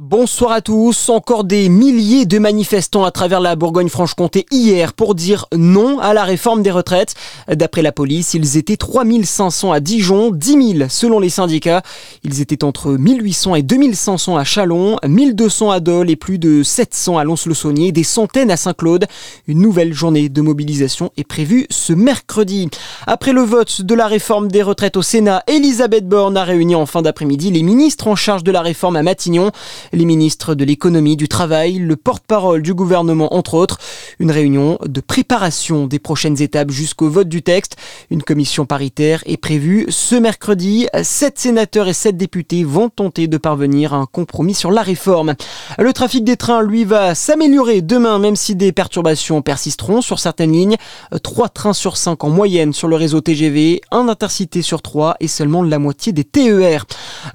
Bonsoir 0.00 0.52
à 0.52 0.60
tous. 0.60 1.08
Encore 1.08 1.42
des 1.42 1.68
milliers 1.68 2.24
de 2.24 2.38
manifestants 2.38 3.02
à 3.02 3.10
travers 3.10 3.40
la 3.40 3.56
Bourgogne-Franche-Comté 3.56 4.46
hier 4.52 4.92
pour 4.92 5.16
dire 5.16 5.46
non 5.52 5.98
à 5.98 6.14
la 6.14 6.22
réforme 6.22 6.62
des 6.62 6.70
retraites. 6.70 7.16
D'après 7.48 7.82
la 7.82 7.90
police, 7.90 8.32
ils 8.32 8.56
étaient 8.56 8.76
3500 8.76 9.72
à 9.72 9.80
Dijon, 9.80 10.30
10 10.30 10.76
000 10.76 10.88
selon 10.88 11.18
les 11.18 11.30
syndicats. 11.30 11.82
Ils 12.22 12.40
étaient 12.40 12.62
entre 12.62 12.92
1800 12.92 13.56
et 13.56 13.62
2500 13.64 14.36
à 14.36 14.44
Chalon, 14.44 14.98
1200 15.04 15.72
à 15.72 15.80
Dole 15.80 16.10
et 16.10 16.16
plus 16.16 16.38
de 16.38 16.62
700 16.62 17.18
à 17.18 17.24
Lons-le-Saunier, 17.24 17.90
des 17.90 18.04
centaines 18.04 18.52
à 18.52 18.56
Saint-Claude. 18.56 19.06
Une 19.48 19.58
nouvelle 19.58 19.92
journée 19.92 20.28
de 20.28 20.40
mobilisation 20.40 21.10
est 21.16 21.26
prévue 21.26 21.66
ce 21.70 21.92
mercredi. 21.92 22.68
Après 23.08 23.32
le 23.32 23.42
vote 23.42 23.82
de 23.82 23.94
la 23.96 24.06
réforme 24.06 24.46
des 24.46 24.62
retraites 24.62 24.96
au 24.96 25.02
Sénat, 25.02 25.42
Elisabeth 25.48 26.06
Borne 26.08 26.36
a 26.36 26.44
réuni 26.44 26.76
en 26.76 26.86
fin 26.86 27.02
d'après-midi 27.02 27.50
les 27.50 27.64
ministres 27.64 28.06
en 28.06 28.14
charge 28.14 28.44
de 28.44 28.52
la 28.52 28.62
réforme 28.62 28.94
à 28.94 29.02
Matignon 29.02 29.50
les 29.92 30.04
ministres 30.04 30.54
de 30.54 30.64
l'économie, 30.64 31.16
du 31.16 31.28
travail, 31.28 31.78
le 31.78 31.96
porte-parole 31.96 32.62
du 32.62 32.74
gouvernement 32.74 33.34
entre 33.34 33.54
autres. 33.54 33.78
Une 34.18 34.30
réunion 34.30 34.78
de 34.84 35.00
préparation 35.00 35.86
des 35.86 35.98
prochaines 35.98 36.40
étapes 36.42 36.70
jusqu'au 36.70 37.08
vote 37.08 37.28
du 37.28 37.42
texte. 37.42 37.76
Une 38.10 38.22
commission 38.22 38.66
paritaire 38.66 39.22
est 39.26 39.36
prévue 39.36 39.86
ce 39.88 40.16
mercredi. 40.16 40.86
Sept 41.02 41.38
sénateurs 41.38 41.88
et 41.88 41.92
sept 41.92 42.16
députés 42.16 42.64
vont 42.64 42.88
tenter 42.88 43.26
de 43.26 43.38
parvenir 43.38 43.94
à 43.94 43.98
un 43.98 44.06
compromis 44.06 44.54
sur 44.54 44.70
la 44.70 44.82
réforme. 44.82 45.34
Le 45.78 45.92
trafic 45.92 46.24
des 46.24 46.36
trains, 46.36 46.62
lui, 46.62 46.84
va 46.84 47.14
s'améliorer 47.14 47.82
demain, 47.82 48.18
même 48.18 48.36
si 48.36 48.54
des 48.54 48.72
perturbations 48.72 49.42
persisteront 49.42 50.02
sur 50.02 50.18
certaines 50.18 50.52
lignes. 50.52 50.76
Trois 51.22 51.48
trains 51.48 51.72
sur 51.72 51.96
cinq 51.96 52.24
en 52.24 52.30
moyenne 52.30 52.72
sur 52.72 52.88
le 52.88 52.96
réseau 52.96 53.20
TGV, 53.20 53.80
un 53.90 54.08
intercité 54.08 54.62
sur 54.62 54.82
trois 54.82 55.16
et 55.20 55.28
seulement 55.28 55.62
la 55.62 55.78
moitié 55.78 56.12
des 56.12 56.24
TER. 56.24 56.86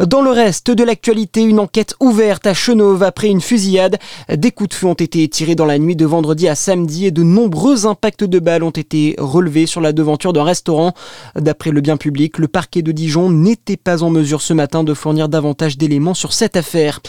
Dans 0.05 0.21
le 0.21 0.31
reste 0.31 0.71
de 0.71 0.83
l'actualité, 0.83 1.41
une 1.41 1.59
enquête 1.59 1.95
ouverte 1.99 2.42
à 2.45 2.53
Chenauve 2.53 3.03
après 3.03 3.27
une 3.27 3.41
fusillade. 3.41 3.97
Des 4.33 4.51
coups 4.51 4.69
de 4.69 4.73
feu 4.75 4.87
ont 4.87 4.93
été 4.93 5.27
tirés 5.27 5.55
dans 5.55 5.65
la 5.65 5.79
nuit 5.79 5.95
de 5.95 6.05
vendredi 6.05 6.47
à 6.47 6.55
samedi 6.55 7.05
et 7.05 7.11
de 7.11 7.23
nombreux 7.23 7.85
impacts 7.85 8.23
de 8.23 8.39
balles 8.39 8.63
ont 8.63 8.69
été 8.69 9.15
relevés 9.17 9.65
sur 9.65 9.81
la 9.81 9.93
devanture 9.93 10.33
d'un 10.33 10.43
restaurant. 10.43 10.93
D'après 11.35 11.71
le 11.71 11.81
bien 11.81 11.97
public, 11.97 12.37
le 12.37 12.47
parquet 12.47 12.81
de 12.81 12.91
Dijon 12.91 13.29
n'était 13.29 13.77
pas 13.77 14.03
en 14.03 14.09
mesure 14.09 14.41
ce 14.41 14.53
matin 14.53 14.83
de 14.83 14.93
fournir 14.93 15.29
davantage 15.29 15.77
d'éléments 15.77 16.13
sur 16.13 16.33
cette 16.33 16.57
affaire. 16.57 17.01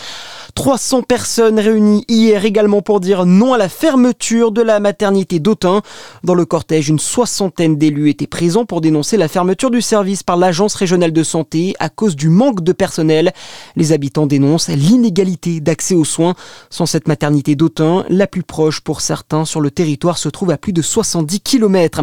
300 0.55 1.03
personnes 1.03 1.59
réunies 1.59 2.05
hier 2.09 2.45
également 2.45 2.81
pour 2.81 3.01
dire 3.01 3.27
non 3.27 3.55
à 3.55 3.59
la 3.59 3.69
fermeture 3.69 4.53
de 4.53 4.63
la 4.63 4.79
maternité 4.79 5.41
d'Autun. 5.41 5.83
Dans 6.23 6.35
le 6.35 6.45
cortège, 6.45 6.89
une 6.89 7.01
soixantaine 7.01 7.77
d'élus 7.77 8.09
étaient 8.09 8.29
présents 8.29 8.65
pour 8.65 8.81
dénoncer 8.81 9.17
la 9.17 9.29
fermeture 9.29 9.71
du 9.71 9.83
service 9.83 10.23
par 10.23 10.37
l'Agence 10.37 10.75
régionale 10.77 11.13
de 11.13 11.23
santé 11.23 11.75
à 11.81 11.89
cause 11.89 12.15
du 12.15 12.29
manque 12.29 12.63
de 12.63 12.73
personnel. 12.73 13.33
Les 13.75 13.93
habitants 13.93 14.27
dénoncent 14.27 14.69
l'inégalité 14.69 15.61
d'accès 15.61 15.95
aux 15.95 16.05
soins. 16.05 16.35
Sans 16.71 16.87
cette 16.87 17.09
maternité 17.09 17.57
d'Autun, 17.57 18.05
la 18.09 18.27
plus 18.29 18.45
proche 18.45 18.81
pour 18.81 19.01
certains 19.01 19.45
sur 19.45 19.61
le 19.61 19.71
territoire 19.71 20.19
se 20.19 20.29
trouve 20.29 20.51
à 20.51 20.57
plus 20.57 20.73
de 20.73 20.83
70 20.83 21.41
km. 21.41 22.03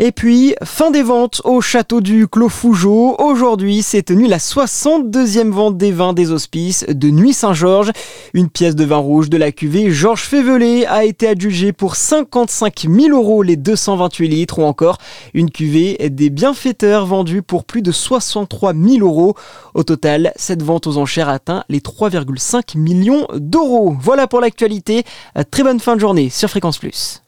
Et 0.00 0.10
puis, 0.10 0.54
fin 0.64 0.90
des 0.90 1.02
ventes 1.02 1.40
au 1.44 1.60
château 1.60 2.00
du 2.00 2.26
Clos 2.26 2.48
Fougeot. 2.48 3.16
Aujourd'hui 3.18 3.82
s'est 3.82 4.02
tenue 4.02 4.26
la 4.26 4.38
62e 4.38 5.50
vente 5.50 5.76
des 5.76 5.92
vins 5.92 6.12
des 6.12 6.32
hospices 6.32 6.84
de 6.88 7.10
Nuit 7.10 7.32
Saint-Georges. 7.32 7.91
Une 8.34 8.48
pièce 8.48 8.74
de 8.74 8.84
vin 8.84 8.96
rouge 8.96 9.30
de 9.30 9.36
la 9.36 9.52
cuvée 9.52 9.90
Georges 9.90 10.24
Févelé 10.24 10.86
a 10.86 11.04
été 11.04 11.28
adjugée 11.28 11.72
pour 11.72 11.96
55 11.96 12.86
000 12.88 13.16
euros 13.16 13.42
les 13.42 13.56
228 13.56 14.28
litres 14.28 14.58
ou 14.58 14.62
encore 14.62 14.98
une 15.34 15.50
cuvée 15.50 15.96
des 16.10 16.30
bienfaiteurs 16.30 17.06
vendue 17.06 17.42
pour 17.42 17.64
plus 17.64 17.82
de 17.82 17.92
63 17.92 18.74
000 18.74 19.06
euros. 19.06 19.34
Au 19.74 19.82
total, 19.82 20.32
cette 20.36 20.62
vente 20.62 20.86
aux 20.86 20.98
enchères 20.98 21.28
atteint 21.28 21.64
les 21.68 21.80
3,5 21.80 22.78
millions 22.78 23.26
d'euros. 23.34 23.96
Voilà 24.00 24.26
pour 24.26 24.40
l'actualité. 24.40 25.04
Très 25.50 25.62
bonne 25.62 25.80
fin 25.80 25.94
de 25.94 26.00
journée 26.00 26.30
sur 26.30 26.48
Fréquence 26.48 26.78
Plus. 26.78 27.22